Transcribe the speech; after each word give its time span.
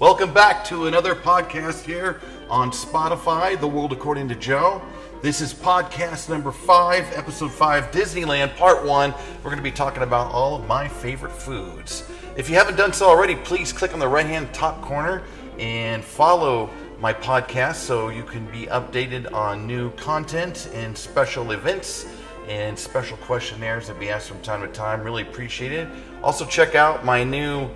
Welcome 0.00 0.32
back 0.32 0.64
to 0.66 0.86
another 0.86 1.16
podcast 1.16 1.84
here 1.84 2.20
on 2.48 2.70
Spotify, 2.70 3.58
The 3.58 3.66
World 3.66 3.92
According 3.92 4.28
to 4.28 4.36
Joe. 4.36 4.80
This 5.22 5.40
is 5.40 5.52
podcast 5.52 6.28
number 6.28 6.52
five, 6.52 7.04
episode 7.14 7.50
five, 7.50 7.90
Disneyland 7.90 8.56
Part 8.56 8.86
One. 8.86 9.12
We're 9.38 9.50
going 9.50 9.56
to 9.56 9.62
be 9.62 9.72
talking 9.72 10.04
about 10.04 10.30
all 10.30 10.54
of 10.54 10.68
my 10.68 10.86
favorite 10.86 11.32
foods. 11.32 12.08
If 12.36 12.48
you 12.48 12.54
haven't 12.54 12.76
done 12.76 12.92
so 12.92 13.08
already, 13.08 13.34
please 13.34 13.72
click 13.72 13.92
on 13.92 13.98
the 13.98 14.06
right 14.06 14.24
hand 14.24 14.54
top 14.54 14.80
corner 14.82 15.24
and 15.58 16.04
follow 16.04 16.70
my 17.00 17.12
podcast 17.12 17.74
so 17.74 18.08
you 18.08 18.22
can 18.22 18.46
be 18.52 18.66
updated 18.66 19.32
on 19.32 19.66
new 19.66 19.90
content 19.94 20.70
and 20.74 20.96
special 20.96 21.50
events 21.50 22.06
and 22.46 22.78
special 22.78 23.16
questionnaires 23.16 23.88
that 23.88 23.98
we 23.98 24.10
ask 24.10 24.28
from 24.28 24.40
time 24.42 24.60
to 24.60 24.68
time. 24.68 25.02
Really 25.02 25.22
appreciate 25.22 25.72
it. 25.72 25.88
Also, 26.22 26.46
check 26.46 26.76
out 26.76 27.04
my 27.04 27.24
new 27.24 27.68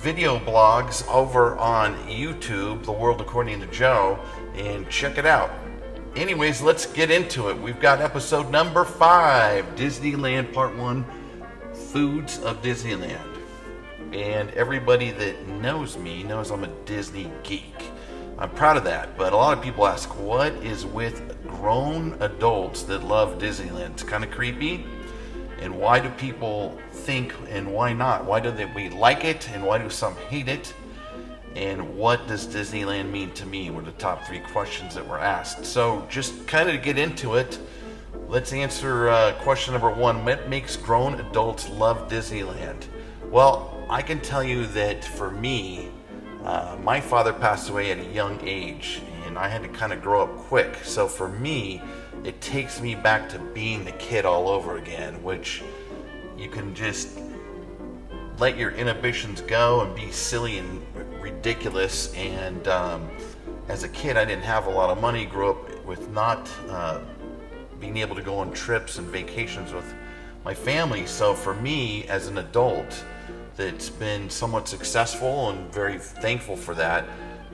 video 0.00 0.38
blogs 0.38 1.06
over 1.12 1.58
on 1.58 1.94
YouTube, 2.08 2.82
The 2.84 2.92
World 2.92 3.20
According 3.20 3.60
to 3.60 3.66
Joe, 3.66 4.18
and 4.54 4.88
check 4.88 5.18
it 5.18 5.26
out. 5.26 5.50
Anyways, 6.16 6.62
let's 6.62 6.86
get 6.86 7.10
into 7.10 7.50
it. 7.50 7.60
We've 7.60 7.78
got 7.78 8.00
episode 8.00 8.50
number 8.50 8.86
five 8.86 9.66
Disneyland 9.76 10.54
Part 10.54 10.74
One 10.74 11.04
Foods 11.74 12.38
of 12.38 12.62
Disneyland. 12.62 13.20
And 14.14 14.48
everybody 14.52 15.10
that 15.10 15.46
knows 15.46 15.98
me 15.98 16.22
knows 16.22 16.50
I'm 16.50 16.64
a 16.64 16.68
Disney 16.86 17.30
geek. 17.42 17.84
I'm 18.38 18.48
proud 18.50 18.78
of 18.78 18.84
that, 18.84 19.18
but 19.18 19.34
a 19.34 19.36
lot 19.36 19.56
of 19.56 19.62
people 19.62 19.86
ask, 19.86 20.08
what 20.18 20.54
is 20.64 20.86
with 20.86 21.46
grown 21.46 22.16
adults 22.20 22.84
that 22.84 23.04
love 23.04 23.36
Disneyland? 23.36 23.90
It's 23.90 24.02
kind 24.02 24.24
of 24.24 24.30
creepy 24.30 24.82
and 25.60 25.78
why 25.78 26.00
do 26.00 26.08
people 26.10 26.78
think 26.90 27.34
and 27.48 27.72
why 27.72 27.92
not? 27.92 28.24
Why 28.24 28.40
do 28.40 28.50
they, 28.50 28.64
we 28.64 28.88
like 28.88 29.24
it 29.24 29.50
and 29.50 29.64
why 29.64 29.78
do 29.78 29.90
some 29.90 30.16
hate 30.28 30.48
it? 30.48 30.74
And 31.54 31.96
what 31.96 32.26
does 32.28 32.46
Disneyland 32.46 33.10
mean 33.10 33.32
to 33.32 33.46
me? 33.46 33.70
Were 33.70 33.82
the 33.82 33.92
top 33.92 34.24
three 34.24 34.40
questions 34.40 34.94
that 34.94 35.06
were 35.06 35.18
asked. 35.18 35.64
So, 35.64 36.06
just 36.08 36.46
kind 36.46 36.70
of 36.70 36.82
get 36.82 36.96
into 36.96 37.34
it, 37.34 37.58
let's 38.28 38.52
answer 38.52 39.08
uh, 39.08 39.32
question 39.40 39.72
number 39.72 39.90
one 39.90 40.24
What 40.24 40.48
makes 40.48 40.76
grown 40.76 41.14
adults 41.14 41.68
love 41.68 42.08
Disneyland? 42.08 42.86
Well, 43.30 43.84
I 43.90 44.02
can 44.02 44.20
tell 44.20 44.44
you 44.44 44.66
that 44.68 45.04
for 45.04 45.30
me, 45.30 45.90
uh, 46.44 46.76
my 46.82 47.00
father 47.00 47.32
passed 47.32 47.68
away 47.68 47.90
at 47.90 47.98
a 47.98 48.04
young 48.12 48.38
age, 48.44 49.02
and 49.30 49.38
I 49.38 49.46
had 49.46 49.62
to 49.62 49.68
kind 49.68 49.92
of 49.92 50.02
grow 50.02 50.24
up 50.24 50.36
quick. 50.36 50.76
So, 50.82 51.06
for 51.06 51.28
me, 51.28 51.80
it 52.24 52.40
takes 52.40 52.80
me 52.80 52.96
back 52.96 53.28
to 53.28 53.38
being 53.38 53.84
the 53.84 53.92
kid 53.92 54.24
all 54.24 54.48
over 54.48 54.76
again, 54.76 55.22
which 55.22 55.62
you 56.36 56.48
can 56.48 56.74
just 56.74 57.20
let 58.38 58.58
your 58.58 58.72
inhibitions 58.72 59.40
go 59.42 59.82
and 59.82 59.94
be 59.94 60.10
silly 60.10 60.58
and 60.58 60.82
ridiculous. 61.20 62.12
And 62.14 62.66
um, 62.66 63.08
as 63.68 63.84
a 63.84 63.88
kid, 63.90 64.16
I 64.16 64.24
didn't 64.24 64.42
have 64.42 64.66
a 64.66 64.70
lot 64.70 64.90
of 64.90 65.00
money, 65.00 65.24
grew 65.26 65.50
up 65.50 65.86
with 65.86 66.10
not 66.10 66.50
uh, 66.68 66.98
being 67.78 67.98
able 67.98 68.16
to 68.16 68.22
go 68.22 68.36
on 68.36 68.52
trips 68.52 68.98
and 68.98 69.06
vacations 69.06 69.72
with 69.72 69.94
my 70.44 70.54
family. 70.54 71.06
So 71.06 71.34
for 71.34 71.54
me, 71.54 72.04
as 72.08 72.26
an 72.26 72.38
adult, 72.38 73.04
that's 73.56 73.90
been 73.90 74.28
somewhat 74.28 74.66
successful 74.66 75.50
and 75.50 75.72
very 75.72 75.98
thankful 75.98 76.56
for 76.56 76.74
that. 76.74 77.04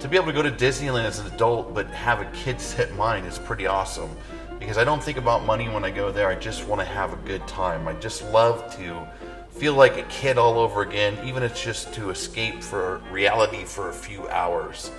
To 0.01 0.09
be 0.09 0.17
able 0.17 0.27
to 0.27 0.33
go 0.33 0.43
to 0.43 0.51
Disneyland 0.51 1.05
as 1.05 1.21
an 1.21 1.27
adult 1.33 1.73
but 1.73 1.87
have 1.89 2.21
a 2.21 2.27
kid 2.27 2.61
set 2.61 2.95
mind 2.97 3.27
is 3.27 3.39
pretty 3.39 3.67
awesome 3.67 4.11
because 4.59 4.77
I 4.77 4.85
don't 4.85 5.03
think 5.03 5.17
about 5.17 5.47
money 5.47 5.71
when 5.71 5.85
I 5.85 5.91
go 5.91 6.13
there. 6.13 6.29
I 6.29 6.35
just 6.35 6.67
want 6.67 6.83
to 6.83 6.87
have 6.87 7.15
a 7.15 7.17
good 7.27 7.47
time. 7.49 7.89
I 7.89 7.95
just 7.95 8.23
love 8.31 8.77
to 8.77 9.09
feel 9.51 9.73
like 9.73 9.97
a 9.97 10.03
kid 10.05 10.37
all 10.37 10.59
over 10.59 10.83
again, 10.83 11.17
even 11.27 11.43
if 11.43 11.53
it's 11.53 11.63
just 11.63 11.95
to 11.95 12.11
escape 12.11 12.63
for 12.63 12.99
reality 13.11 13.65
for 13.65 13.89
a 13.89 13.93
few 13.93 14.29
hours. 14.29 14.91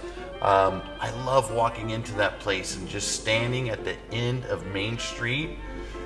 Um, 0.42 0.82
I 1.00 1.12
love 1.26 1.54
walking 1.54 1.92
into 1.92 2.14
that 2.16 2.40
place 2.40 2.76
and 2.76 2.88
just 2.90 3.22
standing 3.22 3.70
at 3.70 3.84
the 3.84 3.96
end 4.12 4.46
of 4.46 4.66
Main 4.68 4.98
Street 4.98 5.60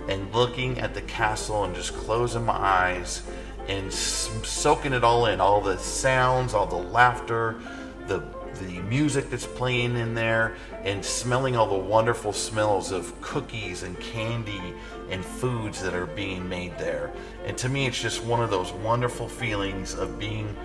and 0.10 0.34
looking 0.34 0.80
at 0.80 0.94
the 0.94 1.02
castle 1.04 1.64
and 1.64 1.74
just 1.74 1.94
closing 1.94 2.46
my 2.46 2.58
eyes 2.58 3.24
and 3.70 3.92
soaking 3.92 4.92
it 4.92 5.04
all 5.06 5.28
in 5.28 5.40
all 5.40 5.62
the 5.62 5.78
sounds, 5.78 6.54
all 6.54 6.66
the 6.66 6.76
laughter, 6.76 7.62
the 8.08 8.20
the 8.60 8.80
music 8.82 9.30
that's 9.30 9.46
playing 9.46 9.98
in 9.98 10.14
there 10.14 10.56
and 10.84 11.04
smelling 11.04 11.56
all 11.56 11.68
the 11.68 11.88
wonderful 11.88 12.34
smells 12.34 12.92
of 12.92 13.20
cookies 13.22 13.84
and 13.84 14.00
candy 14.00 14.74
and 15.10 15.24
foods 15.24 15.82
that 15.82 15.94
are 15.94 16.06
being 16.08 16.48
made 16.48 16.78
there. 16.78 17.12
And 17.46 17.58
to 17.58 17.70
me, 17.70 17.86
it's 17.86 18.02
just 18.02 18.24
one 18.24 18.42
of 18.42 18.50
those 18.50 18.72
wonderful 18.72 19.28
feelings 19.28 19.94
of 19.94 20.18
being 20.20 20.56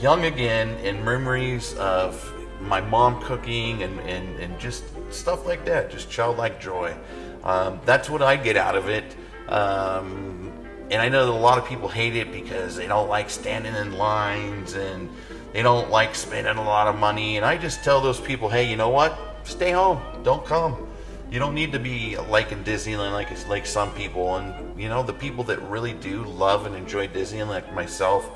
young 0.00 0.24
again 0.24 0.68
and 0.84 1.04
memories 1.04 1.74
of 1.74 2.32
my 2.60 2.80
mom 2.80 3.22
cooking 3.22 3.82
and, 3.82 3.98
and, 4.00 4.38
and 4.38 4.58
just 4.58 4.84
stuff 5.12 5.46
like 5.46 5.64
that, 5.64 5.90
just 5.90 6.10
childlike 6.10 6.60
joy. 6.60 6.94
Um, 7.44 7.80
that's 7.84 8.10
what 8.10 8.22
I 8.22 8.36
get 8.36 8.56
out 8.56 8.76
of 8.76 8.88
it. 8.88 9.16
Um, 9.48 10.52
and 10.90 11.02
I 11.02 11.08
know 11.08 11.26
that 11.26 11.32
a 11.32 11.34
lot 11.34 11.58
of 11.58 11.66
people 11.66 11.88
hate 11.88 12.16
it 12.16 12.32
because 12.32 12.76
they 12.76 12.86
don't 12.86 13.08
like 13.08 13.28
standing 13.28 13.74
in 13.74 13.92
lines 13.98 14.74
and 14.74 15.08
they 15.56 15.62
don't 15.62 15.90
like 15.90 16.14
spending 16.14 16.58
a 16.58 16.62
lot 16.62 16.86
of 16.86 16.98
money. 16.98 17.38
And 17.38 17.46
I 17.46 17.56
just 17.56 17.82
tell 17.82 18.02
those 18.02 18.20
people, 18.20 18.50
hey, 18.50 18.68
you 18.68 18.76
know 18.76 18.90
what? 18.90 19.18
Stay 19.44 19.70
home. 19.70 20.02
Don't 20.22 20.44
come. 20.44 20.86
You 21.30 21.38
don't 21.38 21.54
need 21.54 21.72
to 21.72 21.78
be 21.78 22.18
liking 22.28 22.62
Disneyland 22.62 23.12
like 23.12 23.30
it's 23.30 23.48
like 23.48 23.64
some 23.64 23.90
people. 23.94 24.36
And 24.36 24.78
you 24.78 24.90
know, 24.90 25.02
the 25.02 25.14
people 25.14 25.42
that 25.44 25.58
really 25.62 25.94
do 25.94 26.24
love 26.24 26.66
and 26.66 26.76
enjoy 26.76 27.08
Disneyland, 27.08 27.48
like 27.48 27.72
myself, 27.72 28.30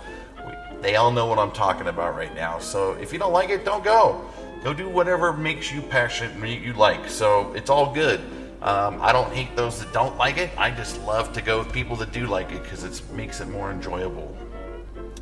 they 0.81 0.97
all 0.97 1.13
know 1.13 1.27
what 1.27 1.39
I'm 1.39 1.53
talking 1.53 1.89
about 1.89 2.17
right 2.17 2.35
now. 2.35 2.59
So 2.59 2.93
if 2.93 3.13
you 3.13 3.19
don't 3.19 3.35
like 3.35 3.51
it, 3.51 3.67
don't 3.67 3.85
go. 3.85 4.25
Go 4.65 4.73
do 4.73 4.89
whatever 4.89 5.35
makes 5.35 5.71
you 5.71 5.83
passionate 5.83 6.35
and 6.35 6.65
you 6.65 6.73
like. 6.73 7.07
So 7.11 7.53
it's 7.53 7.69
all 7.69 7.93
good. 7.93 8.21
Um, 8.63 8.99
I 9.03 9.13
don't 9.13 9.31
hate 9.31 9.55
those 9.57 9.79
that 9.81 9.93
don't 9.93 10.17
like 10.17 10.39
it. 10.39 10.49
I 10.57 10.71
just 10.71 10.99
love 11.03 11.35
to 11.35 11.43
go 11.43 11.59
with 11.59 11.71
people 11.71 11.97
that 11.97 12.13
do 12.13 12.27
like 12.27 12.51
it 12.51 12.63
because 12.63 12.83
it 12.83 13.03
makes 13.13 13.43
it 13.43 13.49
more 13.49 13.71
enjoyable. 13.71 14.35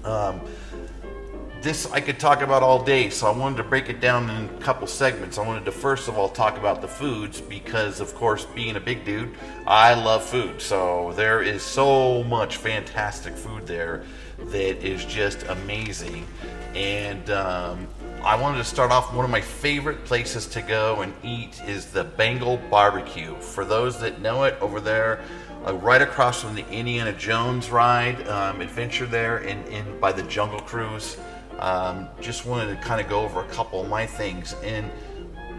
Um, 0.05 0.41
this 1.61 1.91
I 1.91 2.01
could 2.01 2.21
talk 2.21 2.43
about 2.43 2.63
all 2.63 2.83
day, 2.83 3.11
so 3.11 3.27
I 3.27 3.37
wanted 3.37 3.57
to 3.57 3.65
break 3.65 3.89
it 3.89 4.01
down 4.01 4.31
in 4.31 4.49
a 4.49 4.61
couple 4.61 4.87
segments. 4.87 5.39
I 5.39 5.47
wanted 5.47 5.65
to 5.65 5.73
first 5.73 6.09
of 6.09 6.17
all 6.17 6.29
talk 6.29 6.57
about 6.57 6.81
the 6.81 6.89
foods 6.89 7.41
because, 7.41 8.01
of 8.01 8.15
course, 8.15 8.45
being 8.45 8.77
a 8.77 8.81
big 8.81 9.05
dude, 9.05 9.35
I 9.67 9.95
love 9.95 10.23
food. 10.25 10.61
So 10.63 11.13
there 11.17 11.43
is 11.43 11.63
so 11.63 12.23
much 12.25 12.57
fantastic 12.57 13.35
food 13.35 13.67
there 13.67 14.05
that 14.39 14.85
is 14.85 15.05
just 15.05 15.43
amazing. 15.45 16.27
And 16.75 17.29
um, 17.31 17.89
I 18.23 18.41
wanted 18.41 18.59
to 18.59 18.65
start 18.65 18.93
off 18.93 19.13
one 19.13 19.25
of 19.25 19.31
my 19.31 19.41
favorite 19.41 20.05
places 20.05 20.47
to 20.49 20.63
go 20.63 21.03
and 21.03 21.13
eat 21.25 21.61
is 21.67 21.87
the 21.87 22.05
Bengal 22.05 22.59
Barbecue. 22.71 23.35
For 23.37 23.65
those 23.65 23.99
that 24.01 24.21
know 24.21 24.45
it, 24.45 24.57
over 24.61 24.81
there, 24.81 25.25
uh, 25.67 25.75
right 25.75 26.03
across 26.03 26.43
from 26.43 26.55
the 26.55 26.69
Indiana 26.69 27.13
Jones 27.13 27.71
ride 27.71 28.27
um, 28.29 28.61
adventure 28.61 29.07
there 29.07 29.39
in, 29.39 29.65
in 29.65 29.99
by 29.99 30.13
the 30.13 30.23
Jungle 30.25 30.61
Cruise. 30.61 31.17
Um, 31.59 32.09
just 32.21 32.47
wanted 32.47 32.75
to 32.75 32.87
kind 32.87 33.01
of 33.01 33.09
go 33.09 33.21
over 33.21 33.41
a 33.41 33.49
couple 33.49 33.81
of 33.81 33.89
my 33.89 34.07
things. 34.07 34.55
And 34.63 34.91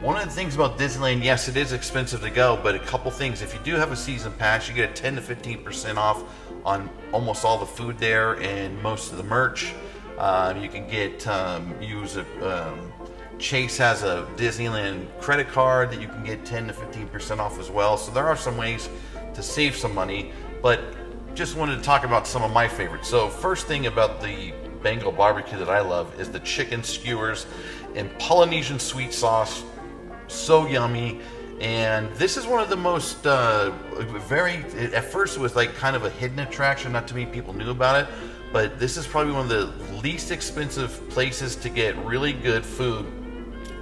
one 0.02 0.16
of 0.16 0.24
the 0.24 0.32
things 0.32 0.56
about 0.56 0.78
Disneyland, 0.78 1.24
yes, 1.24 1.50
it 1.50 1.58
is 1.58 1.74
expensive 1.74 2.22
to 2.22 2.30
go, 2.30 2.60
but 2.64 2.76
a 2.76 2.80
couple 2.80 3.12
things. 3.12 3.42
If 3.42 3.54
you 3.54 3.60
do 3.64 3.76
have 3.76 3.92
a 3.92 3.96
season 3.96 4.32
pass, 4.34 4.70
you 4.70 4.74
get 4.74 4.92
a 4.92 4.94
10 4.94 5.16
to 5.16 5.22
15% 5.22 5.98
off 5.98 6.24
on 6.66 6.90
almost 7.12 7.44
all 7.44 7.58
the 7.58 7.66
food 7.66 7.98
there 7.98 8.40
and 8.42 8.82
most 8.82 9.12
of 9.12 9.18
the 9.18 9.24
merch. 9.24 9.74
Uh, 10.18 10.54
you 10.60 10.70
can 10.70 10.88
get 10.90 11.26
um, 11.28 11.74
use 11.82 12.18
a 12.18 12.26
um, 12.46 12.92
Chase 13.40 13.78
has 13.78 14.04
a 14.04 14.28
Disneyland 14.36 15.08
credit 15.22 15.48
card 15.48 15.92
that 15.92 16.02
you 16.02 16.10
can 16.10 16.24
get 16.24 16.46
10 16.46 16.68
to 16.68 16.74
15% 16.74 17.40
off 17.40 17.58
as 17.58 17.72
well. 17.72 17.98
So 17.98 18.12
there 18.12 18.28
are 18.28 18.36
some 18.36 18.58
ways 18.58 18.90
to 19.34 19.42
save 19.42 19.76
some 19.76 19.96
money, 19.96 20.34
but 20.62 20.82
just 21.36 21.56
wanted 21.56 21.78
to 21.78 21.82
talk 21.82 22.04
about 22.04 22.28
some 22.28 22.44
of 22.44 22.52
my 22.52 22.68
favorites. 22.68 23.08
So 23.08 23.30
first 23.30 23.66
thing 23.66 23.88
about 23.88 24.20
the 24.22 24.54
Bengal 24.82 25.12
barbecue 25.12 25.58
that 25.58 25.70
I 25.70 25.82
love 25.82 26.20
is 26.20 26.30
the 26.30 26.40
chicken 26.40 26.84
skewers 26.84 27.46
and 27.96 28.10
Polynesian 28.20 28.80
sweet 28.80 29.14
sauce. 29.14 29.64
So 30.28 30.68
yummy. 30.68 31.20
And 31.60 32.10
this 32.16 32.38
is 32.38 32.48
one 32.48 32.62
of 32.62 32.70
the 32.70 32.78
most 32.78 33.28
uh, 33.28 33.72
very. 34.28 34.64
At 34.94 35.04
first, 35.04 35.36
it 35.36 35.42
was 35.42 35.56
like 35.58 35.76
kind 35.76 35.96
of 35.96 36.06
a 36.06 36.10
hidden 36.10 36.40
attraction. 36.40 36.94
Not 36.94 37.08
too 37.08 37.16
many 37.16 37.26
people 37.26 37.54
knew 37.54 37.70
about 37.70 38.04
it, 38.04 38.10
but 38.54 38.80
this 38.80 38.96
is 38.96 39.06
probably 39.06 39.34
one 39.34 39.42
of 39.44 39.50
the 39.50 39.96
least 39.98 40.32
expensive 40.32 41.10
places 41.10 41.58
to 41.58 41.70
get 41.70 41.98
really 42.06 42.32
good 42.32 42.66
food. 42.66 43.06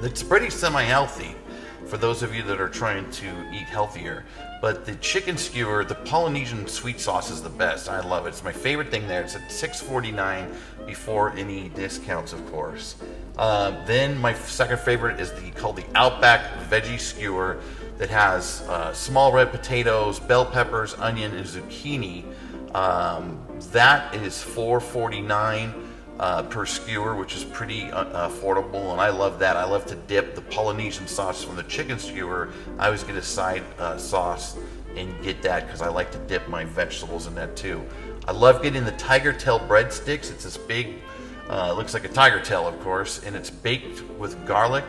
That's 0.02 0.24
pretty 0.24 0.50
semi-healthy 0.50 1.36
for 1.86 1.98
those 1.98 2.24
of 2.24 2.36
you 2.36 2.44
that 2.44 2.60
are 2.60 2.70
trying 2.70 3.10
to 3.12 3.28
eat 3.52 3.68
healthier. 3.68 4.26
But 4.62 4.86
the 4.86 4.96
chicken 4.96 5.38
skewer, 5.38 5.86
the 5.86 5.96
Polynesian 5.96 6.68
sweet 6.68 7.00
sauce 7.00 7.30
is 7.30 7.44
the 7.44 7.50
best. 7.50 7.90
I 7.90 8.02
love 8.02 8.26
it. 8.26 8.30
It's 8.30 8.44
my 8.44 8.52
favorite 8.52 8.90
thing 8.90 9.08
there. 9.08 9.22
It's 9.22 9.36
at 9.36 9.50
$6.49 9.50 10.86
before 10.88 11.32
any 11.34 11.70
discounts, 11.70 12.34
of 12.34 12.46
course. 12.52 12.96
Uh, 13.38 13.86
then 13.86 14.18
my 14.18 14.34
second 14.34 14.80
favorite 14.80 15.20
is 15.20 15.32
the 15.34 15.52
called 15.52 15.76
the 15.76 15.86
Outback 15.94 16.42
Veggie 16.70 17.00
Skewer 17.00 17.60
that 17.98 18.10
has 18.10 18.62
uh, 18.68 18.94
small 18.94 19.32
red 19.32 19.52
potatoes, 19.52 20.20
bell 20.20 20.46
peppers, 20.46 20.96
onion, 20.96 21.36
and 21.36 21.46
zucchini. 21.46 22.24
Um, 22.76 23.40
that 23.72 24.14
is 24.16 24.36
$4.49 24.36 25.87
uh, 26.20 26.44
per 26.44 26.66
skewer, 26.66 27.16
which 27.16 27.36
is 27.36 27.44
pretty 27.44 27.92
uh, 27.92 28.30
affordable, 28.30 28.92
and 28.92 29.02
I 29.02 29.10
love 29.10 29.40
that. 29.40 29.56
I 29.56 29.66
love 29.66 29.86
to 29.88 29.96
dip 29.96 30.36
the 30.36 30.42
Polynesian 30.42 31.08
sauce 31.08 31.44
from 31.44 31.56
the 31.56 31.64
chicken 31.64 32.00
skewer. 32.00 32.50
I 32.80 32.86
always 32.86 33.04
get 33.04 33.16
a 33.16 33.22
side 33.22 33.64
uh, 33.78 33.98
sauce 33.98 34.58
and 34.96 35.22
get 35.24 35.42
that 35.44 35.66
because 35.66 35.82
I 35.82 35.90
like 35.90 36.12
to 36.12 36.18
dip 36.20 36.48
my 36.48 36.66
vegetables 36.66 37.28
in 37.28 37.36
that 37.36 37.56
too. 37.56 37.84
I 38.28 38.32
love 38.32 38.62
getting 38.62 38.84
the 38.84 38.92
tiger 38.94 39.32
tail 39.32 39.60
breadsticks. 39.60 40.32
It's 40.32 40.44
this 40.44 40.58
big, 40.58 40.96
uh, 41.50 41.74
looks 41.74 41.94
like 41.94 42.04
a 42.04 42.10
tiger 42.10 42.42
tail, 42.42 42.68
of 42.68 42.80
course, 42.82 43.24
and 43.24 43.36
it's 43.36 43.50
baked 43.50 44.02
with 44.18 44.46
garlic 44.46 44.86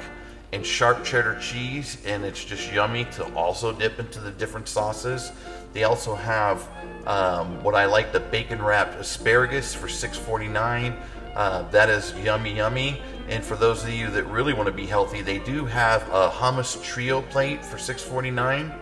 and 0.53 0.65
sharp 0.65 1.05
cheddar 1.05 1.39
cheese, 1.41 1.99
and 2.07 2.25
it's 2.25 2.43
just 2.43 2.73
yummy 2.73 3.05
to 3.05 3.25
also 3.35 3.73
dip 3.73 3.99
into 4.01 4.19
the 4.19 4.31
different 4.31 4.67
sauces. 4.67 5.31
They 5.75 5.85
also 5.85 6.15
have 6.15 6.67
um, 7.07 7.63
what 7.63 7.75
I 7.75 7.85
like 7.85 8.13
the 8.13 8.21
bacon 8.21 8.63
wrapped 8.63 8.99
asparagus 8.99 9.75
for 9.75 9.87
$6.49. 9.87 10.97
Uh, 11.35 11.63
that 11.71 11.89
is 11.89 12.15
yummy, 12.23 12.57
yummy. 12.57 13.01
And 13.29 13.45
for 13.45 13.57
those 13.57 13.85
of 13.85 13.91
you 13.91 14.11
that 14.11 14.25
really 14.25 14.53
want 14.53 14.67
to 14.67 14.73
be 14.73 14.87
healthy, 14.87 15.21
they 15.21 15.39
do 15.39 15.65
have 15.67 16.03
a 16.09 16.31
hummus 16.31 16.83
trio 16.83 17.23
plate 17.23 17.65
for 17.65 17.77
$6.49. 17.77 18.75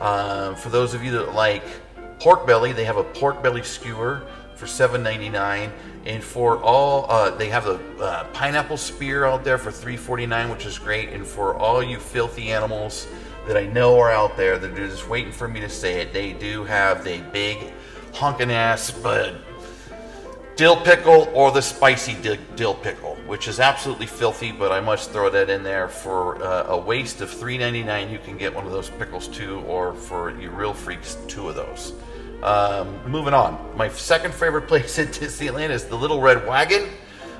Uh, 0.00 0.54
for 0.54 0.68
those 0.70 0.94
of 0.94 1.04
you 1.04 1.12
that 1.12 1.34
like 1.34 1.64
pork 2.20 2.46
belly, 2.46 2.72
they 2.72 2.84
have 2.84 2.96
a 2.96 3.04
pork 3.04 3.42
belly 3.42 3.62
skewer 3.62 4.22
for 4.54 4.66
$7.99. 4.66 5.70
And 6.06 6.22
for 6.22 6.62
all, 6.62 7.10
uh, 7.10 7.30
they 7.30 7.48
have 7.48 7.66
a 7.66 7.80
uh, 7.98 8.24
pineapple 8.32 8.76
spear 8.76 9.24
out 9.24 9.42
there 9.42 9.58
for 9.58 9.70
$3.49, 9.70 10.50
which 10.50 10.66
is 10.66 10.78
great. 10.78 11.10
And 11.10 11.26
for 11.26 11.56
all 11.56 11.82
you 11.82 11.98
filthy 11.98 12.52
animals 12.52 13.06
that 13.46 13.56
I 13.56 13.66
know 13.66 13.98
are 13.98 14.10
out 14.10 14.36
there 14.36 14.58
that 14.58 14.70
are 14.70 14.88
just 14.88 15.08
waiting 15.08 15.32
for 15.32 15.48
me 15.48 15.60
to 15.60 15.68
say 15.68 16.00
it, 16.00 16.12
they 16.12 16.32
do 16.34 16.64
have 16.64 17.04
the 17.04 17.18
big 17.32 17.72
honking 18.12 18.50
ass 18.50 18.90
but 18.90 19.34
dill 20.60 20.76
pickle 20.76 21.26
or 21.32 21.50
the 21.50 21.62
spicy 21.62 22.14
dill 22.54 22.74
pickle, 22.74 23.16
which 23.26 23.48
is 23.48 23.60
absolutely 23.60 24.04
filthy, 24.04 24.52
but 24.52 24.70
I 24.70 24.78
must 24.78 25.10
throw 25.10 25.30
that 25.30 25.48
in 25.48 25.62
there 25.62 25.88
for 25.88 26.36
uh, 26.44 26.66
a 26.66 26.76
waste 26.76 27.22
of 27.22 27.30
$3.99. 27.30 28.12
You 28.12 28.18
can 28.18 28.36
get 28.36 28.54
one 28.54 28.66
of 28.66 28.70
those 28.70 28.90
pickles 28.90 29.26
too, 29.26 29.60
or 29.60 29.94
for 29.94 30.38
you 30.38 30.50
real 30.50 30.74
freaks, 30.74 31.16
two 31.28 31.48
of 31.48 31.54
those. 31.54 31.94
Um, 32.42 33.00
moving 33.10 33.32
on, 33.32 33.74
my 33.74 33.88
second 33.88 34.34
favorite 34.34 34.68
place 34.68 34.98
at 34.98 35.08
Disneyland 35.08 35.70
is 35.70 35.86
the 35.86 35.96
Little 35.96 36.20
Red 36.20 36.46
Wagon, 36.46 36.90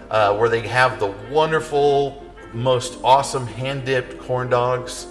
uh, 0.08 0.34
where 0.38 0.48
they 0.48 0.66
have 0.66 0.98
the 0.98 1.14
wonderful, 1.30 2.24
most 2.54 2.98
awesome 3.04 3.46
hand 3.46 3.84
dipped 3.84 4.18
corn 4.20 4.48
dogs 4.48 5.06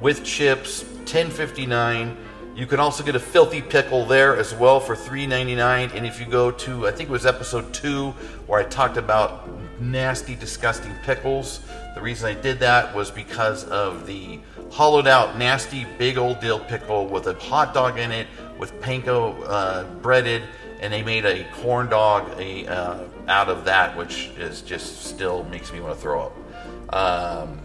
with 0.00 0.22
chips, 0.22 0.84
10.59. 1.06 2.16
You 2.58 2.66
can 2.66 2.80
also 2.80 3.04
get 3.04 3.14
a 3.14 3.20
filthy 3.20 3.62
pickle 3.62 4.04
there 4.04 4.36
as 4.36 4.52
well 4.52 4.80
for 4.80 4.96
$3.99. 4.96 5.94
And 5.94 6.04
if 6.04 6.18
you 6.18 6.26
go 6.26 6.50
to, 6.50 6.88
I 6.88 6.90
think 6.90 7.08
it 7.08 7.12
was 7.12 7.24
episode 7.24 7.72
two, 7.72 8.10
where 8.48 8.58
I 8.58 8.64
talked 8.64 8.96
about 8.96 9.48
nasty, 9.80 10.34
disgusting 10.34 10.92
pickles. 11.04 11.60
The 11.94 12.00
reason 12.00 12.28
I 12.28 12.34
did 12.34 12.58
that 12.58 12.92
was 12.92 13.12
because 13.12 13.62
of 13.66 14.08
the 14.08 14.40
hollowed 14.72 15.06
out, 15.06 15.38
nasty, 15.38 15.86
big 15.98 16.18
old 16.18 16.40
dill 16.40 16.58
pickle 16.58 17.06
with 17.06 17.28
a 17.28 17.34
hot 17.34 17.74
dog 17.74 17.96
in 17.96 18.10
it, 18.10 18.26
with 18.58 18.74
panko 18.80 19.40
uh, 19.46 19.84
breaded, 20.02 20.42
and 20.80 20.92
they 20.92 21.04
made 21.04 21.26
a 21.26 21.46
corn 21.62 21.88
dog 21.88 22.28
a, 22.40 22.66
uh, 22.66 23.04
out 23.28 23.48
of 23.48 23.66
that, 23.66 23.96
which 23.96 24.30
is 24.36 24.62
just 24.62 25.04
still 25.04 25.44
makes 25.44 25.72
me 25.72 25.78
want 25.78 25.94
to 25.94 26.00
throw 26.00 26.22
up. 26.22 26.92
Um, 26.92 27.60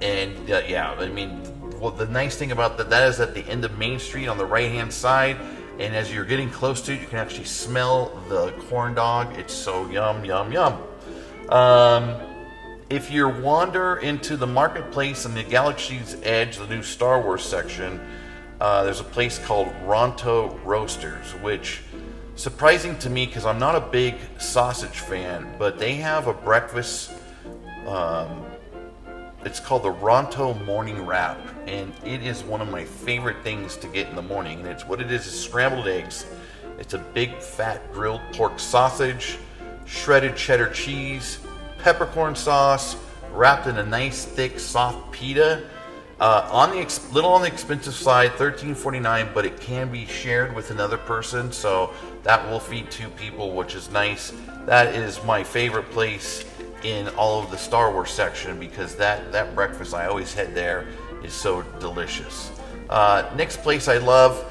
and 0.00 0.48
uh, 0.48 0.62
yeah, 0.68 0.92
I 0.92 1.08
mean, 1.08 1.42
well, 1.80 1.90
the 1.90 2.06
nice 2.06 2.36
thing 2.36 2.52
about 2.52 2.76
that, 2.78 2.90
that 2.90 3.08
is 3.08 3.20
at 3.20 3.34
the 3.34 3.46
end 3.46 3.64
of 3.64 3.78
Main 3.78 3.98
Street 3.98 4.28
on 4.28 4.38
the 4.38 4.46
right 4.46 4.70
hand 4.70 4.92
side. 4.92 5.36
And 5.78 5.94
as 5.94 6.12
you're 6.12 6.24
getting 6.24 6.50
close 6.50 6.80
to 6.82 6.92
it, 6.92 7.00
you 7.00 7.06
can 7.06 7.18
actually 7.18 7.44
smell 7.44 8.20
the 8.28 8.50
corn 8.68 8.94
dog. 8.94 9.38
It's 9.38 9.54
so 9.54 9.88
yum, 9.88 10.24
yum, 10.24 10.52
yum. 10.52 10.82
Um, 11.50 12.16
if 12.90 13.10
you 13.10 13.28
wander 13.28 13.96
into 13.96 14.36
the 14.36 14.46
marketplace 14.46 15.24
in 15.24 15.34
the 15.34 15.44
Galaxy's 15.44 16.16
Edge, 16.22 16.56
the 16.56 16.66
new 16.66 16.82
Star 16.82 17.20
Wars 17.22 17.44
section, 17.44 18.00
uh, 18.60 18.82
there's 18.82 19.00
a 19.00 19.04
place 19.04 19.38
called 19.38 19.68
Ronto 19.84 20.58
Roasters, 20.64 21.32
which 21.42 21.82
surprising 22.34 22.98
to 22.98 23.10
me 23.10 23.26
because 23.26 23.44
I'm 23.44 23.58
not 23.58 23.76
a 23.76 23.80
big 23.80 24.16
sausage 24.38 24.98
fan, 24.98 25.54
but 25.58 25.78
they 25.78 25.94
have 25.96 26.26
a 26.26 26.32
breakfast 26.32 27.12
um, 27.86 28.44
it's 29.44 29.60
called 29.60 29.84
the 29.84 29.92
Ronto 29.92 30.54
Morning 30.64 31.06
Wrap, 31.06 31.38
and 31.66 31.92
it 32.04 32.22
is 32.22 32.42
one 32.42 32.60
of 32.60 32.68
my 32.68 32.84
favorite 32.84 33.42
things 33.42 33.76
to 33.76 33.86
get 33.88 34.08
in 34.08 34.16
the 34.16 34.22
morning. 34.22 34.60
And 34.60 34.68
it's 34.68 34.86
what 34.86 35.00
it 35.00 35.10
is 35.12 35.26
is 35.26 35.40
scrambled 35.40 35.86
eggs. 35.86 36.26
It's 36.78 36.94
a 36.94 36.98
big 36.98 37.36
fat 37.38 37.92
grilled 37.92 38.20
pork 38.32 38.58
sausage, 38.58 39.38
shredded 39.84 40.36
cheddar 40.36 40.70
cheese, 40.70 41.38
peppercorn 41.78 42.34
sauce, 42.34 42.96
wrapped 43.32 43.66
in 43.66 43.78
a 43.78 43.84
nice 43.84 44.24
thick 44.24 44.58
soft 44.58 45.12
pita. 45.12 45.62
Uh, 46.20 46.48
on 46.50 46.70
the 46.72 46.78
ex- 46.78 47.12
little 47.12 47.30
on 47.30 47.42
the 47.42 47.46
expensive 47.46 47.94
side, 47.94 48.32
thirteen 48.32 48.74
forty 48.74 48.98
nine, 48.98 49.28
but 49.32 49.46
it 49.46 49.60
can 49.60 49.88
be 49.90 50.04
shared 50.04 50.52
with 50.52 50.72
another 50.72 50.98
person, 50.98 51.52
so 51.52 51.92
that 52.24 52.44
will 52.50 52.58
feed 52.58 52.90
two 52.90 53.08
people, 53.10 53.52
which 53.52 53.76
is 53.76 53.88
nice. 53.92 54.32
That 54.66 54.96
is 54.96 55.22
my 55.22 55.44
favorite 55.44 55.88
place 55.90 56.44
in 56.84 57.08
all 57.10 57.42
of 57.42 57.50
the 57.50 57.58
Star 57.58 57.92
Wars 57.92 58.10
section 58.10 58.58
because 58.58 58.94
that, 58.96 59.32
that 59.32 59.54
breakfast 59.54 59.94
I 59.94 60.06
always 60.06 60.32
head 60.32 60.54
there 60.54 60.86
is 61.22 61.32
so 61.32 61.62
delicious. 61.80 62.50
Uh, 62.88 63.30
next 63.36 63.62
place 63.62 63.88
I 63.88 63.98
love, 63.98 64.44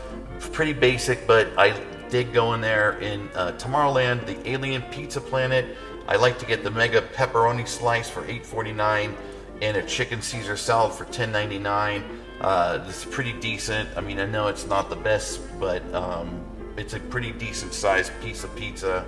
pretty 0.52 0.74
basic, 0.74 1.26
but 1.26 1.48
I 1.58 1.80
did 2.10 2.34
go 2.34 2.54
in 2.54 2.62
there 2.62 3.00
in 3.00 3.30
uh, 3.36 3.52
Tomorrowland, 3.54 4.26
the 4.26 4.50
Alien 4.50 4.82
Pizza 4.84 5.20
Planet. 5.20 5.78
I 6.08 6.16
like 6.16 6.40
to 6.40 6.46
get 6.46 6.64
the 6.64 6.72
mega 6.72 7.02
pepperoni 7.02 7.68
slice 7.68 8.10
for 8.10 8.22
$8.49 8.24 9.14
and 9.62 9.78
a 9.78 9.84
chicken 9.84 10.22
Caesar 10.22 10.56
salad 10.56 10.94
for 10.94 11.06
$10.99. 11.06 12.04
Uh, 12.40 12.86
it's 12.88 13.04
pretty 13.04 13.34
decent. 13.34 13.90
I 13.98 14.02
mean, 14.02 14.20
I 14.20 14.26
know 14.26 14.48
it's 14.48 14.68
not 14.68 14.90
the 14.90 14.96
best, 14.96 15.42
but 15.60 15.84
um, 15.94 16.46
it's 16.78 16.94
a 16.94 17.00
pretty 17.00 17.32
decent 17.32 17.74
sized 17.74 18.12
piece 18.22 18.44
of 18.44 18.56
pizza. 18.56 19.06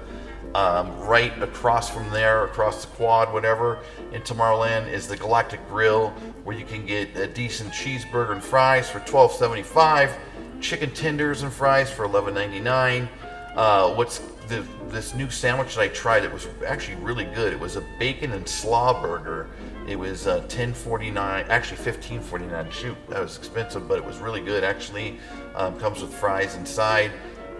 Um, 0.55 0.99
right 1.01 1.39
across 1.43 1.91
from 1.91 2.09
there, 2.09 2.45
across 2.45 2.83
the 2.83 2.95
quad, 2.95 3.31
whatever, 3.31 3.79
in 4.11 4.23
Tomorrowland 4.23 4.91
is 4.91 5.07
the 5.07 5.15
Galactic 5.15 5.59
Grill, 5.69 6.09
where 6.43 6.57
you 6.57 6.65
can 6.65 6.87
get 6.87 7.15
a 7.17 7.27
decent 7.27 7.71
cheeseburger 7.71 8.31
and 8.31 8.43
fries 8.43 8.89
for 8.89 8.99
$12.75, 9.01 10.11
chicken 10.59 10.89
tenders 10.91 11.43
and 11.43 11.53
fries 11.53 11.91
for 11.91 12.07
$11.99. 12.07 13.07
Uh, 13.55 13.93
what's 13.93 14.19
the, 14.47 14.65
this 14.87 15.13
new 15.13 15.29
sandwich 15.29 15.75
that 15.75 15.81
I 15.81 15.87
tried? 15.89 16.23
It 16.23 16.33
was 16.33 16.47
actually 16.65 16.95
really 16.95 17.25
good. 17.25 17.53
It 17.53 17.59
was 17.59 17.75
a 17.75 17.83
bacon 17.99 18.31
and 18.31 18.47
slaw 18.47 18.99
burger. 18.99 19.47
It 19.87 19.97
was 19.97 20.27
uh, 20.27 20.41
$10.49, 20.47 21.15
actually 21.49 21.77
$15.49. 21.81 22.71
Shoot, 22.71 22.97
that 23.09 23.21
was 23.21 23.37
expensive, 23.37 23.87
but 23.87 23.97
it 23.97 24.05
was 24.05 24.17
really 24.17 24.41
good. 24.41 24.63
Actually, 24.63 25.19
um, 25.55 25.79
comes 25.79 26.01
with 26.01 26.13
fries 26.13 26.55
inside. 26.55 27.11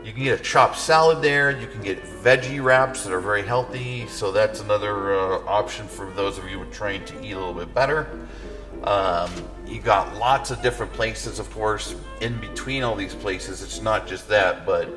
You 0.03 0.13
can 0.13 0.23
get 0.23 0.39
a 0.39 0.43
chopped 0.43 0.77
salad 0.77 1.21
there. 1.21 1.51
You 1.51 1.67
can 1.67 1.81
get 1.81 2.03
veggie 2.03 2.63
wraps 2.63 3.03
that 3.03 3.13
are 3.13 3.19
very 3.19 3.43
healthy. 3.43 4.07
So 4.07 4.31
that's 4.31 4.61
another 4.61 5.13
uh, 5.13 5.39
option 5.45 5.87
for 5.87 6.09
those 6.11 6.37
of 6.37 6.49
you 6.49 6.57
who 6.57 6.63
are 6.63 6.73
trying 6.73 7.05
to 7.05 7.23
eat 7.23 7.33
a 7.33 7.37
little 7.37 7.53
bit 7.53 7.73
better. 7.73 8.07
Um, 8.83 9.31
you 9.67 9.81
got 9.81 10.15
lots 10.15 10.51
of 10.51 10.61
different 10.61 10.93
places, 10.93 11.39
of 11.39 11.49
course, 11.51 11.95
in 12.21 12.39
between 12.39 12.83
all 12.83 12.95
these 12.95 13.13
places. 13.13 13.61
It's 13.61 13.81
not 13.81 14.07
just 14.07 14.27
that, 14.29 14.65
but 14.65 14.89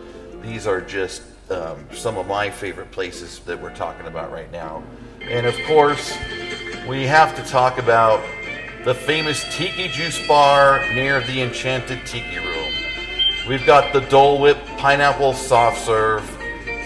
these 0.43 0.67
are 0.67 0.81
just 0.81 1.23
um, 1.51 1.87
some 1.93 2.17
of 2.17 2.27
my 2.27 2.49
favorite 2.49 2.91
places 2.91 3.41
that 3.41 3.61
we're 3.61 3.75
talking 3.75 4.07
about 4.07 4.31
right 4.33 4.51
now. 4.53 4.83
And 5.21 5.47
of 5.47 5.57
course, 5.67 6.17
we 6.89 7.05
have 7.05 7.37
to 7.37 7.43
talk 7.45 7.79
about 7.79 8.23
the 8.85 8.95
famous 8.95 9.45
Tiki 9.57 9.89
Juice 9.89 10.27
Bar 10.27 10.93
near 10.95 11.21
the 11.21 11.43
Enchanted 11.43 12.05
Tiki 12.07 12.39
Room. 12.39 12.62
We've 13.49 13.67
got 13.67 13.93
the 13.93 13.99
Dole 14.03 14.41
Whip 14.41 14.57
Pineapple 14.79 15.33
Soft 15.33 15.85
Serve 15.85 16.25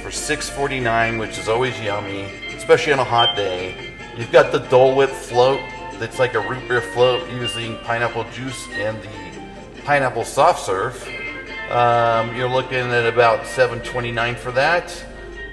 for 0.03 0.09
$6.49, 0.09 1.21
which 1.21 1.37
is 1.37 1.51
always 1.51 1.79
yummy, 1.79 2.23
especially 2.57 2.95
on 2.95 2.99
a 2.99 3.05
hot 3.05 3.37
day. 3.37 3.95
You've 4.17 4.33
got 4.33 4.53
the 4.53 4.61
Dole 4.61 4.97
Whip 4.97 5.11
Float 5.11 5.61
that's 5.99 6.19
like 6.19 6.33
a 6.33 6.41
root 6.41 6.67
beer 6.67 6.81
float 6.81 7.29
using 7.31 7.77
pineapple 7.81 8.25
juice 8.33 8.67
and 8.73 8.97
the 9.03 9.83
pineapple 9.83 10.25
soft 10.25 10.65
serve. 10.65 10.97
Um, 11.71 12.35
you're 12.35 12.49
looking 12.49 12.79
at 12.79 13.07
about 13.07 13.41
$7.29 13.41 14.39
for 14.39 14.51
that. 14.53 15.05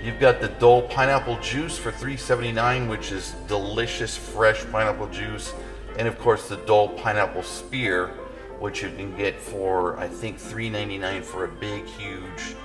You've 0.01 0.22
got 0.22 0.39
the 0.39 0.48
Dole 0.48 0.83
pineapple 0.83 1.38
juice 1.41 1.77
for 1.77 1.91
$3.79, 1.91 2.88
which 2.88 3.12
is 3.12 3.36
delicious 3.50 4.15
fresh 4.15 4.63
pineapple 4.72 5.07
juice, 5.07 5.53
and 5.98 6.07
of 6.07 6.17
course 6.17 6.48
the 6.48 6.57
Dole 6.57 6.89
pineapple 6.89 7.43
spear 7.43 8.12
which 8.60 8.81
you 8.81 8.89
can 8.89 9.15
get 9.15 9.39
for 9.39 9.98
I 9.98 10.07
think 10.07 10.38
$3.99 10.38 11.24
for 11.24 11.45
a 11.45 11.48
big, 11.48 11.86
huge, 11.86 12.55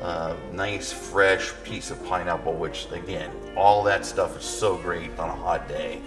uh, 0.00 0.34
nice, 0.52 0.92
fresh 0.92 1.52
piece 1.64 1.90
of 1.90 2.04
pineapple. 2.06 2.54
Which 2.54 2.86
again, 2.92 3.30
all 3.56 3.82
that 3.84 4.04
stuff 4.04 4.38
is 4.38 4.44
so 4.44 4.76
great 4.76 5.16
on 5.18 5.28
a 5.28 5.36
hot 5.36 5.68
day. 5.68 6.00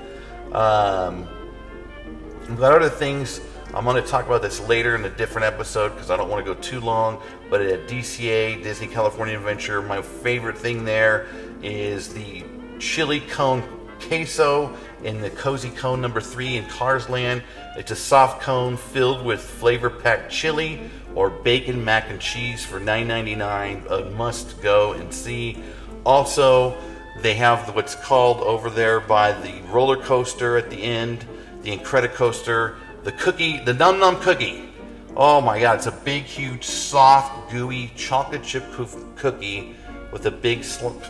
Um, 0.52 1.28
got 2.58 2.74
other 2.74 2.90
things. 2.90 3.42
I'm 3.74 3.86
going 3.86 4.02
to 4.02 4.08
talk 4.08 4.26
about 4.26 4.42
this 4.42 4.60
later 4.68 4.96
in 4.96 5.06
a 5.06 5.10
different 5.10 5.46
episode 5.46 5.90
because 5.90 6.12
I 6.12 6.18
don't 6.18 6.30
want 6.30 6.46
to 6.46 6.54
go 6.54 6.60
too 6.60 6.82
long. 6.82 7.22
But 7.50 7.62
at 7.62 7.88
DCA, 7.88 8.62
Disney 8.62 8.88
California 8.88 9.38
Adventure, 9.38 9.82
my 9.82 10.02
favorite 10.02 10.58
thing 10.58 10.84
there 10.84 11.28
is 11.62 12.14
the 12.14 12.44
chili 12.80 13.22
cone 13.22 13.62
queso 14.08 14.76
in 15.04 15.22
the 15.22 15.30
cozy 15.30 15.70
cone 15.70 16.02
number 16.02 16.22
three 16.22 16.58
in 16.58 16.66
Cars 16.66 17.10
Land. 17.10 17.44
It's 17.76 17.92
a 17.92 17.96
soft 17.96 18.42
cone 18.42 18.78
filled 18.78 19.26
with 19.26 19.42
flavor 19.42 19.90
packed 19.90 20.32
chili 20.32 20.80
or 21.16 21.30
bacon 21.30 21.84
mac 21.84 22.10
and 22.10 22.20
cheese 22.20 22.66
for 22.66 22.80
$9.99. 22.80 23.90
A 23.90 24.10
must 24.12 24.62
go 24.62 24.94
and 24.94 25.14
see. 25.14 25.62
Also, 26.06 26.78
they 27.20 27.34
have 27.36 27.76
what's 27.76 27.96
called 27.96 28.42
over 28.42 28.70
there 28.70 29.00
by 29.00 29.32
the 29.32 29.62
roller 29.72 29.98
coaster 29.98 30.58
at 30.58 30.70
the 30.70 30.82
end, 30.82 31.26
the 31.62 31.78
Incredicoaster, 31.78 32.76
the 33.04 33.12
cookie, 33.14 33.60
the 33.64 33.74
Num 33.74 34.00
Num 34.00 34.20
cookie. 34.20 34.70
Oh 35.16 35.42
my 35.42 35.60
god, 35.60 35.78
it's 35.78 35.88
a 35.88 35.92
big, 35.92 36.24
huge, 36.24 36.64
soft, 36.64 37.52
gooey 37.52 37.92
chocolate 37.96 38.44
chip 38.44 38.64
cookie 39.16 39.76
with 40.12 40.26
a 40.26 40.32
big 40.32 40.66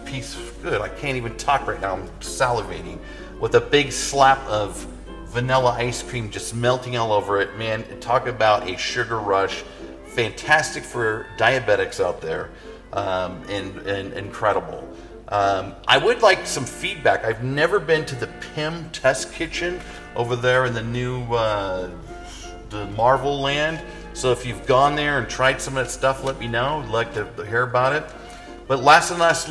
piece. 0.06 0.36
Good, 0.62 0.82
I 0.82 0.90
can't 0.90 1.18
even 1.18 1.36
talk 1.38 1.68
right 1.68 1.82
now. 1.82 1.94
I'm 1.94 2.08
salivating. 2.20 3.00
With 3.40 3.56
a 3.56 3.62
big 3.62 3.92
slap 3.92 4.40
of 4.48 4.88
vanilla 5.26 5.72
ice 5.72 6.04
cream 6.04 6.30
just 6.30 6.54
melting 6.54 6.98
all 6.98 7.12
over 7.12 7.40
it. 7.42 7.58
Man, 7.58 7.84
talk 8.00 8.28
about 8.28 8.70
a 8.70 8.78
sugar 8.78 9.18
rush. 9.20 9.64
Fantastic 10.08 10.84
for 10.84 11.26
diabetics 11.38 12.04
out 12.04 12.22
there, 12.22 12.50
um, 12.92 13.42
and, 13.48 13.78
and 13.88 14.14
incredible. 14.14 14.88
Um, 15.30 15.74
I 15.88 15.98
would 15.98 16.22
like 16.22 16.46
some 16.46 16.66
feedback. 16.66 17.24
I've 17.24 17.44
never 17.44 17.80
been 17.80 18.06
to 18.08 18.16
the 18.16 18.28
Pym 18.28 18.90
Test 18.92 19.32
Kitchen 19.34 19.80
over 20.18 20.36
there 20.36 20.66
in 20.66 20.74
the 20.74 20.84
new 20.84 21.24
uh, 21.34 21.90
the 22.70 22.86
Marvel 22.88 23.40
Land. 23.40 23.82
So 24.14 24.34
if 24.34 24.46
you've 24.46 24.66
gone 24.66 24.98
there 24.98 25.18
and 25.20 25.30
tried 25.30 25.62
some 25.62 25.78
of 25.78 25.86
that 25.86 25.92
stuff, 25.92 26.26
let 26.26 26.38
me 26.38 26.48
know. 26.48 26.82
I'd 26.84 26.90
like 26.90 27.14
to 27.14 27.46
hear 27.46 27.64
about 27.64 27.94
it. 27.94 28.04
But 28.72 28.84
last 28.84 29.12
and 29.12 29.20
last, 29.20 29.50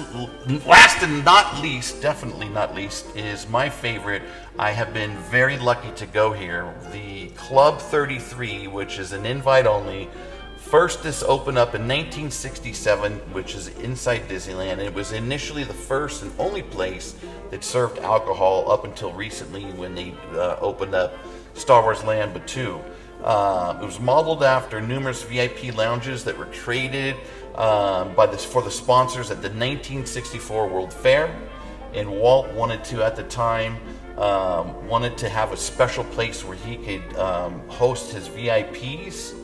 last 0.64 1.02
and 1.02 1.22
not 1.26 1.60
least, 1.60 2.00
definitely 2.00 2.48
not 2.48 2.74
least, 2.74 3.14
is 3.14 3.46
my 3.50 3.68
favorite. 3.68 4.22
I 4.58 4.70
have 4.70 4.94
been 4.94 5.14
very 5.30 5.58
lucky 5.58 5.90
to 5.96 6.06
go 6.06 6.32
here. 6.32 6.74
The 6.90 7.28
Club 7.36 7.80
33, 7.80 8.68
which 8.68 8.98
is 8.98 9.12
an 9.12 9.26
invite 9.26 9.66
only. 9.66 10.08
First, 10.56 11.02
this 11.02 11.22
opened 11.22 11.58
up 11.58 11.74
in 11.74 11.82
1967, 11.82 13.12
which 13.34 13.54
is 13.54 13.68
inside 13.80 14.26
Disneyland. 14.26 14.78
It 14.78 14.94
was 14.94 15.12
initially 15.12 15.64
the 15.64 15.74
first 15.74 16.22
and 16.22 16.32
only 16.38 16.62
place 16.62 17.14
that 17.50 17.62
served 17.62 17.98
alcohol 17.98 18.72
up 18.72 18.86
until 18.86 19.12
recently 19.12 19.64
when 19.64 19.94
they 19.94 20.14
uh, 20.32 20.56
opened 20.60 20.94
up 20.94 21.12
Star 21.52 21.82
Wars 21.82 22.02
Land 22.04 22.32
but 22.32 22.46
2. 22.46 22.80
Uh, 23.22 23.78
it 23.80 23.84
was 23.84 24.00
modeled 24.00 24.42
after 24.42 24.80
numerous 24.80 25.22
VIP 25.22 25.76
lounges 25.76 26.24
that 26.24 26.36
were 26.36 26.46
created 26.46 27.16
um, 27.54 28.14
by 28.14 28.26
this 28.26 28.44
for 28.44 28.62
the 28.62 28.70
sponsors 28.70 29.30
at 29.30 29.42
the 29.42 29.48
1964 29.48 30.68
World 30.68 30.92
Fair. 30.92 31.34
And 31.92 32.10
Walt 32.10 32.50
wanted 32.52 32.84
to, 32.84 33.04
at 33.04 33.16
the 33.16 33.24
time, 33.24 33.76
um, 34.16 34.86
wanted 34.86 35.18
to 35.18 35.28
have 35.28 35.52
a 35.52 35.56
special 35.56 36.04
place 36.04 36.44
where 36.44 36.56
he 36.56 36.76
could 36.76 37.16
um, 37.16 37.60
host 37.68 38.12
his 38.12 38.28
VIPs. 38.28 39.34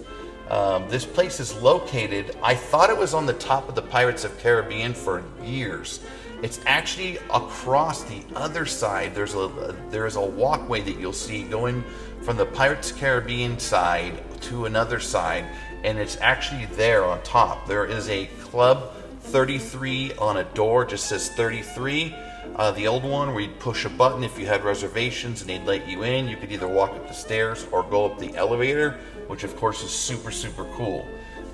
Um, 0.49 0.89
this 0.89 1.05
place 1.05 1.41
is 1.41 1.55
located. 1.61 2.37
I 2.43 2.55
thought 2.55 2.89
it 2.89 2.97
was 2.97 3.15
on 3.15 3.27
the 3.27 3.35
top 3.35 3.69
of 3.69 3.75
the 3.75 3.83
Pirates 3.83 4.25
of 4.25 4.39
Caribbean 4.39 4.95
for 4.95 5.25
years. 5.43 6.01
It's 6.43 6.61
actually 6.67 7.17
across 7.31 8.05
the 8.05 8.23
other 8.35 8.67
side. 8.67 9.15
There's 9.15 9.35
a 9.35 9.75
there 9.91 10.07
is 10.07 10.17
a 10.17 10.21
walkway 10.21 10.83
that 10.83 10.99
you'll 10.99 11.13
see 11.13 11.43
going 11.45 11.83
from 12.23 12.37
the 12.37 12.47
Pirates 12.47 12.93
Caribbean 12.93 13.59
side 13.59 14.23
to 14.43 14.67
another 14.67 15.01
side, 15.01 15.47
and 15.83 15.99
it's 15.99 16.19
actually 16.21 16.67
there 16.77 17.05
on 17.05 17.23
top. 17.23 17.67
There 17.67 17.87
is 17.87 18.09
a 18.09 18.27
Club 18.43 18.93
33 19.21 20.15
on 20.15 20.37
a 20.37 20.45
door, 20.45 20.85
just 20.85 21.09
says 21.09 21.31
33. 21.31 22.15
Uh, 22.55 22.71
the 22.73 22.87
old 22.87 23.03
one 23.03 23.33
where 23.33 23.41
you'd 23.41 23.59
push 23.59 23.85
a 23.85 23.89
button 23.89 24.23
if 24.23 24.39
you 24.39 24.47
had 24.47 24.65
reservations 24.65 25.41
and 25.41 25.51
they'd 25.51 25.65
let 25.65 25.89
you 25.89 26.05
in. 26.05 26.29
You 26.29 26.37
could 26.37 26.53
either 26.53 26.69
walk 26.69 26.93
up 26.93 27.07
the 27.09 27.15
stairs 27.15 27.67
or 27.73 27.83
go 27.83 28.07
up 28.07 28.19
the 28.19 28.35
elevator, 28.37 28.99
which 29.27 29.45
of 29.45 29.57
course 29.57 29.83
is 29.83 29.91
super, 29.91 30.31
super 30.31 30.65
cool. 30.75 31.07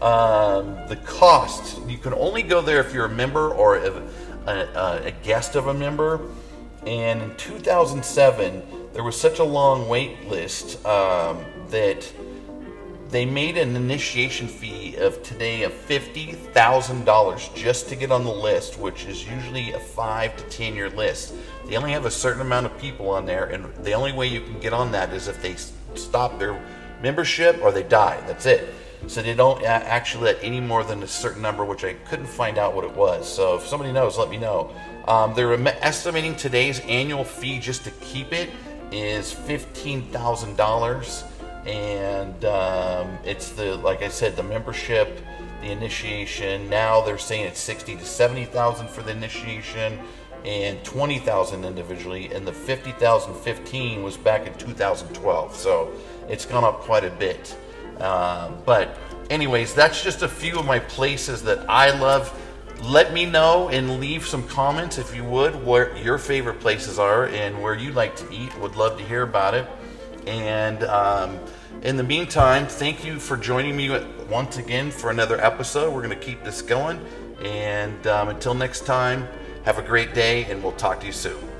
Um, 0.03 0.77
the 0.89 0.97
cost, 1.05 1.81
you 1.89 1.97
can 1.97 2.13
only 2.15 2.43
go 2.43 2.61
there 2.61 2.81
if 2.81 2.93
you're 2.93 3.07
a 3.07 3.09
member 3.09 3.51
or 3.51 3.77
a, 3.77 4.03
a, 4.47 5.03
a 5.07 5.11
guest 5.23 5.57
of 5.57 5.67
a 5.69 5.75
member. 5.75 6.21
And 6.87 7.23
in 7.23 7.37
2007, 7.37 8.63
there 8.93 9.03
was 9.03 9.19
such 9.19 9.39
a 9.39 9.45
long 9.45 9.89
wait 9.89 10.29
list 10.29 10.85
um, 10.85 11.45
that 11.69 12.11
they 13.13 13.27
made 13.27 13.59
an 13.59 13.77
initiation 13.77 14.49
fee 14.49 14.97
of 14.97 15.23
today 15.23 15.65
of 15.65 15.73
$50,000 15.73 17.55
just 17.55 17.89
to 17.91 17.97
get 17.97 18.11
on 18.11 18.25
the 18.25 18.33
list, 18.33 18.79
which 18.79 19.05
is 19.05 19.29
usually 19.29 19.73
a 19.73 19.79
five 19.79 20.35
to 20.37 20.45
10 20.45 20.75
year 20.75 20.89
list. 20.89 21.35
They 21.67 21.77
only 21.77 21.93
have 21.93 22.07
a 22.07 22.11
certain 22.11 22.41
amount 22.41 22.67
of 22.67 22.79
people 22.79 23.11
on 23.11 23.27
there, 23.27 23.45
and 23.45 23.73
the 23.85 23.93
only 23.93 24.13
way 24.13 24.27
you 24.29 24.41
can 24.41 24.59
get 24.61 24.73
on 24.73 24.93
that 24.93 25.13
is 25.13 25.29
if 25.29 25.43
they 25.43 25.57
stop 25.95 26.39
their 26.39 26.59
membership 27.03 27.61
or 27.63 27.71
they 27.71 27.83
die. 27.83 28.19
That's 28.27 28.47
it. 28.47 28.73
So 29.07 29.21
they 29.23 29.35
don't 29.35 29.63
actually 29.65 30.25
let 30.25 30.39
any 30.43 30.61
more 30.61 30.85
than 30.85 31.03
a 31.03 31.07
certain 31.07 31.43
number, 31.43 31.65
which 31.65 31.85
I 31.85 31.95
couldn't 31.95 32.27
find 32.27 32.59
out 32.59 32.75
what 32.75 32.85
it 32.85 32.95
was. 32.95 33.31
So 33.33 33.57
if 33.57 33.67
somebody 33.67 33.93
knows, 33.93 34.17
let 34.17 34.31
me 34.31 34.37
know. 34.37 34.71
Um, 35.09 35.35
they're 35.35 35.53
estimating 35.85 36.37
today's 36.37 36.81
annual 36.81 37.25
fee 37.25 37.59
just 37.59 37.85
to 37.85 37.91
keep 37.93 38.33
it 38.33 38.51
is 38.93 39.33
$15,000 39.33 41.25
and 41.67 42.45
um, 42.45 43.19
it's 43.25 43.51
the 43.51 43.77
like 43.77 44.03
I 44.03 44.09
said 44.09 44.37
the 44.37 44.43
membership 44.43 45.21
the 45.63 45.71
initiation. 45.71 46.69
Now 46.69 47.01
they're 47.01 47.19
saying 47.19 47.47
it's 47.47 47.61
60 47.61 47.97
to 47.97 48.05
70,000 48.05 48.89
for 48.89 49.03
the 49.03 49.13
initiation 49.13 49.99
and 50.45 50.83
20,000 50.85 51.65
individually. 51.65 52.33
And 52.33 52.47
the 52.47 52.53
50,015 52.53 54.03
was 54.03 54.17
back 54.17 54.47
in 54.47 54.55
2012 54.55 55.55
so 55.55 55.93
it's 56.29 56.45
gone 56.45 56.65
up 56.65 56.81
quite 56.81 57.05
a 57.05 57.11
bit 57.11 57.57
uh, 58.01 58.51
but 58.65 58.99
anyways 59.31 59.75
that's 59.75 60.03
just 60.03 60.23
a 60.23 60.29
few 60.29 60.59
of 60.59 60.67
my 60.67 60.79
places 60.79 61.43
that 61.43 61.69
I 61.69 61.91
love 61.99 62.39
let 62.83 63.13
me 63.13 63.25
know 63.25 63.69
and 63.69 64.01
leave 64.01 64.27
some 64.27 64.47
comments 64.49 64.99
if 64.99 65.15
you 65.15 65.25
would 65.25 65.55
where 65.65 65.97
your 65.97 66.19
favorite 66.19 66.61
places 66.61 66.99
are 66.99 67.27
and 67.27 67.63
where 67.63 67.75
you 67.75 67.93
like 67.93 68.17
to 68.17 68.33
eat 68.33 68.57
would 68.59 68.77
love 68.77 68.99
to 68.99 69.05
hear 69.05 69.23
about 69.23 69.55
it 69.55 69.67
and 70.27 70.85
um, 70.85 71.39
in 71.83 71.97
the 71.97 72.05
meantime, 72.05 72.69
thank 72.69 73.05
you 73.05 73.19
for 73.19 73.37
joining 73.37 73.77
me 73.77 73.91
once 74.31 74.57
again 74.59 74.93
for 74.93 75.11
another 75.11 75.41
episode. 75.45 75.93
We're 75.93 76.03
going 76.03 76.17
to 76.17 76.25
keep 76.25 76.45
this 76.45 76.63
going. 76.63 77.05
And 77.43 78.07
um, 78.07 78.29
until 78.29 78.55
next 78.55 78.87
time, 78.87 79.27
have 79.65 79.79
a 79.79 79.83
great 79.83 80.15
day, 80.15 80.45
and 80.45 80.63
we'll 80.63 80.73
talk 80.73 81.01
to 81.01 81.07
you 81.07 81.13
soon. 81.13 81.52